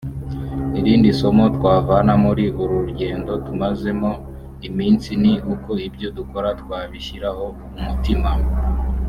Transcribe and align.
irindi 0.79 1.09
somo 1.19 1.43
twavana 1.57 2.13
muri 2.23 2.45
uru 2.61 2.75
rugendo 2.85 3.31
tumazemo 3.45 4.11
iminsi 4.67 5.09
ni 5.21 5.33
uko 5.53 5.71
ibyo 5.87 6.07
dukora 6.17 6.49
twabishyiraho 6.61 7.45
umutima 7.77 8.31